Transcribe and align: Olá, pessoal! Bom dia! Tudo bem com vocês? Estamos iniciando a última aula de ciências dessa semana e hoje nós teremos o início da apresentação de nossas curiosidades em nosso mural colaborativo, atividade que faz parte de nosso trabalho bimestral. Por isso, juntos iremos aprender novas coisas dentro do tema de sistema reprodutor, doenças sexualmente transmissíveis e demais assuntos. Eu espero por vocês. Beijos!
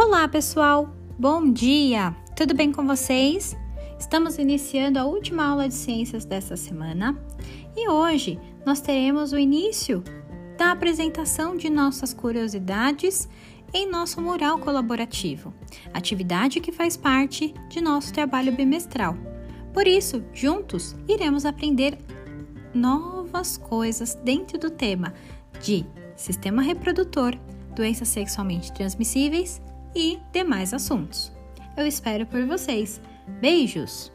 Olá, 0.00 0.28
pessoal! 0.28 0.94
Bom 1.18 1.52
dia! 1.52 2.14
Tudo 2.36 2.54
bem 2.54 2.70
com 2.70 2.86
vocês? 2.86 3.56
Estamos 3.98 4.38
iniciando 4.38 4.96
a 4.96 5.04
última 5.04 5.44
aula 5.44 5.66
de 5.66 5.74
ciências 5.74 6.24
dessa 6.24 6.56
semana 6.56 7.20
e 7.76 7.88
hoje 7.88 8.38
nós 8.64 8.80
teremos 8.80 9.32
o 9.32 9.38
início 9.38 10.04
da 10.56 10.70
apresentação 10.70 11.56
de 11.56 11.68
nossas 11.68 12.14
curiosidades 12.14 13.28
em 13.74 13.90
nosso 13.90 14.20
mural 14.20 14.60
colaborativo, 14.60 15.52
atividade 15.92 16.60
que 16.60 16.70
faz 16.70 16.96
parte 16.96 17.52
de 17.68 17.80
nosso 17.80 18.12
trabalho 18.12 18.52
bimestral. 18.52 19.16
Por 19.74 19.88
isso, 19.88 20.22
juntos 20.32 20.94
iremos 21.08 21.44
aprender 21.44 21.98
novas 22.72 23.56
coisas 23.56 24.14
dentro 24.14 24.60
do 24.60 24.70
tema 24.70 25.12
de 25.60 25.84
sistema 26.14 26.62
reprodutor, 26.62 27.34
doenças 27.74 28.06
sexualmente 28.06 28.72
transmissíveis 28.72 29.60
e 29.94 30.18
demais 30.32 30.74
assuntos. 30.74 31.32
Eu 31.76 31.86
espero 31.86 32.26
por 32.26 32.44
vocês. 32.46 33.00
Beijos! 33.40 34.12